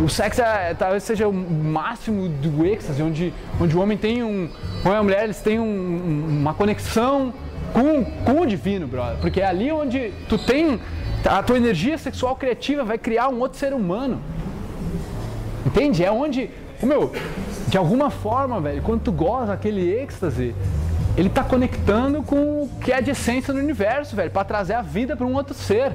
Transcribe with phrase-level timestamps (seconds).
[0.00, 4.48] O sexo é, talvez seja o máximo do êxtase, onde, onde o homem tem um.
[4.84, 7.34] Homem e a mulher eles têm um, uma conexão
[7.72, 9.18] com, com o divino, brother.
[9.20, 10.80] Porque é ali onde tu tem.
[11.24, 14.20] A tua energia sexual criativa vai criar um outro ser humano.
[15.66, 16.04] Entende?
[16.04, 16.48] É onde.
[16.80, 17.12] Meu,
[17.66, 20.54] de alguma forma, velho, quando tu goza aquele êxtase,
[21.16, 24.82] ele tá conectando com o que é de essência no universo, velho, para trazer a
[24.82, 25.92] vida para um outro ser.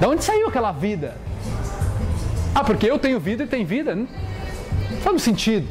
[0.00, 1.14] Da onde saiu aquela vida?
[2.54, 3.94] Ah, porque eu tenho vida e tem vida?
[3.94, 4.08] Não
[5.02, 5.66] faz sentido.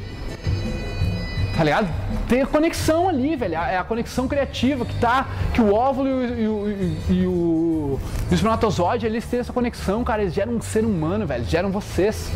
[1.55, 1.89] Tá ligado?
[2.29, 3.55] Tem a conexão ali, velho.
[3.55, 5.27] É a conexão criativa que tá.
[5.53, 7.99] Que o óvulo e, e, o, e o, e o
[8.31, 10.21] espermatozoide, eles têm essa conexão, cara.
[10.21, 11.41] Eles geram um ser humano, velho.
[11.41, 12.31] Eles geram vocês.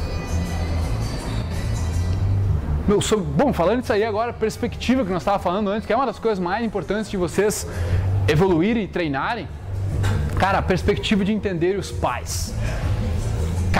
[2.87, 5.95] Meu, sobre, bom, falando isso aí agora, perspectiva que nós estávamos falando antes, que é
[5.95, 7.67] uma das coisas mais importantes de vocês
[8.27, 9.47] evoluírem e treinarem.
[10.39, 12.55] Cara, a perspectiva de entender os pais.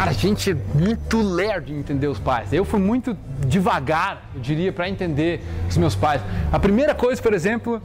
[0.01, 2.51] Cara, a gente é muito lerdo de entender os pais.
[2.51, 3.15] Eu fui muito
[3.45, 6.23] devagar, eu diria, para entender os meus pais.
[6.51, 7.79] A primeira coisa, por exemplo,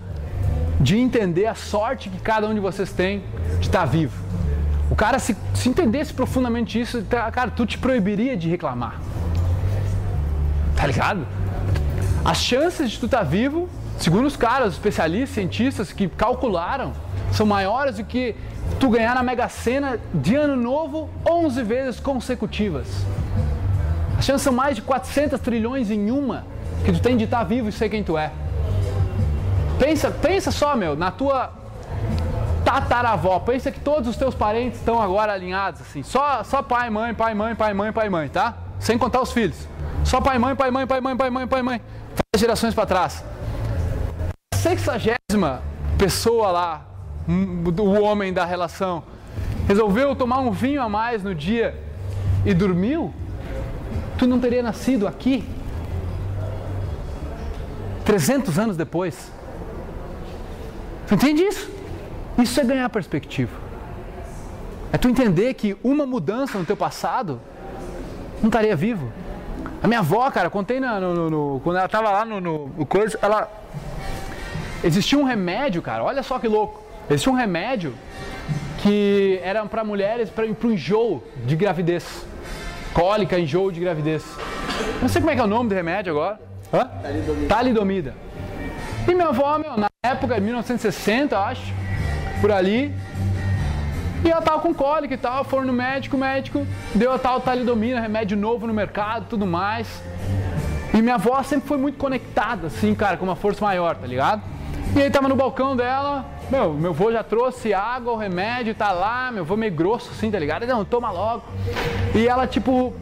[0.81, 3.23] de entender a sorte que cada um de vocês tem
[3.61, 4.17] de estar vivo.
[4.91, 8.99] O cara, se, se entendesse profundamente isso, tá, cara, tu te proibiria de reclamar.
[10.75, 11.27] Tá ligado?
[12.25, 13.69] As chances de tu estar vivo,
[13.99, 16.95] segundo os caras, os especialistas, cientistas que calcularam,
[17.31, 18.35] são maiores do que
[18.79, 22.87] tu ganhar na Mega Sena de ano novo 11 vezes consecutivas.
[24.19, 26.45] As chances são mais de 400 trilhões em uma
[26.85, 28.31] que tu tem de estar vivo e ser quem tu é.
[29.79, 31.53] Pensa, pensa só, meu, na tua
[32.65, 33.39] tataravó.
[33.41, 36.03] Pensa que todos os teus parentes estão agora alinhados assim.
[36.03, 38.55] Só, só pai, mãe, pai, mãe, pai, mãe, pai, mãe, tá?
[38.79, 39.69] Sem contar os filhos.
[40.05, 41.81] Só pai, mãe, pai, mãe, pai, mãe, pai, mãe, pai, mãe.
[42.15, 43.25] Faz gerações para trás.
[44.55, 45.63] A sexagésima
[45.99, 46.96] pessoa lá
[47.29, 49.03] o homem da relação,
[49.67, 51.75] resolveu tomar um vinho a mais no dia
[52.45, 53.13] e dormiu,
[54.17, 55.45] tu não teria nascido aqui
[58.05, 59.33] 300 anos depois.
[61.09, 61.69] Tu entende isso?
[62.39, 63.53] Isso é ganhar perspectiva.
[64.93, 67.41] É tu entender que uma mudança no teu passado
[68.41, 69.13] não estaria vivo.
[69.83, 73.19] A minha avó, cara, contei no, no, quando ela estava lá no, no, no coisa,
[73.21, 73.51] ela
[74.83, 76.05] existia um remédio, cara.
[76.05, 76.86] Olha só que louco.
[77.09, 77.95] Existia um remédio
[78.79, 82.27] que era para mulheres para o enjoo de gravidez.
[82.93, 84.25] Cólica, enjoo de gravidez.
[85.01, 86.41] Não sei como é que é o nome do remédio agora.
[86.73, 86.85] Hã?
[87.03, 87.49] Talidomida.
[87.49, 88.15] Talidomida.
[89.09, 91.73] E minha avó, meu, na época, 1960, acho,
[92.41, 92.93] por ali,
[94.25, 97.41] e ela tava com cólica e tal, foram no médico, o médico deu a tal
[97.41, 100.03] talidomina, remédio novo no mercado, tudo mais.
[100.93, 104.43] E minha avó sempre foi muito conectada, assim, cara, com uma força maior, tá ligado?
[104.97, 108.93] E aí tava no balcão dela, meu, meu vô já trouxe água, o remédio, tá
[108.93, 110.67] lá, meu vô meio grosso assim, tá ligado?
[110.67, 111.43] Não, toma logo.
[112.15, 112.95] E ela, tipo,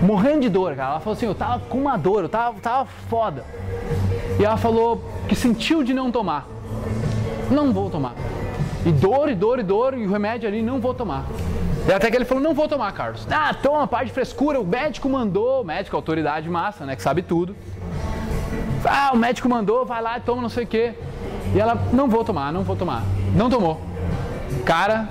[0.00, 0.90] morrendo de dor, cara.
[0.92, 3.44] Ela falou assim, eu tava com uma dor, eu tava, tava foda.
[4.38, 6.46] E ela falou que sentiu de não tomar.
[7.50, 8.14] Não vou tomar.
[8.84, 11.24] E dor, e dor, e dor, e o remédio ali, não vou tomar.
[11.88, 13.26] E até que ele falou, não vou tomar, Carlos.
[13.30, 17.22] Ah, toma, parte de frescura, o médico mandou, o médico, autoridade massa, né, que sabe
[17.22, 17.56] tudo.
[18.84, 20.94] Ah, o médico mandou, vai lá e toma não sei o quê.
[21.54, 23.04] E ela, não vou tomar, não vou tomar.
[23.34, 23.80] Não tomou.
[24.64, 25.08] Cara,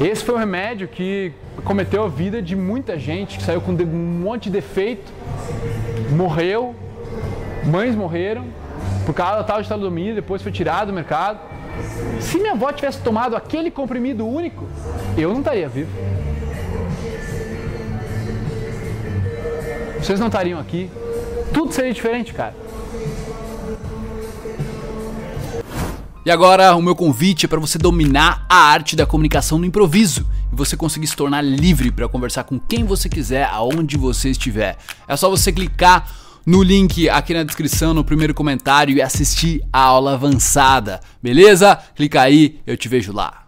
[0.00, 1.32] esse foi o remédio que
[1.64, 5.12] cometeu a vida de muita gente, que saiu com um monte de defeito,
[6.10, 6.74] morreu,
[7.64, 8.44] mães morreram,
[9.06, 11.38] por causa da tal de talidomida, depois foi tirado do mercado.
[12.20, 14.66] Se minha avó tivesse tomado aquele comprimido único,
[15.16, 15.90] eu não estaria vivo.
[19.98, 20.90] Vocês não estariam aqui.
[21.52, 22.54] Tudo seria diferente, cara.
[26.26, 30.26] E agora, o meu convite é para você dominar a arte da comunicação no improviso
[30.50, 34.78] e você conseguir se tornar livre para conversar com quem você quiser, aonde você estiver.
[35.06, 36.10] É só você clicar
[36.46, 41.76] no link aqui na descrição, no primeiro comentário e assistir a aula avançada, beleza?
[41.94, 43.43] Clica aí, eu te vejo lá.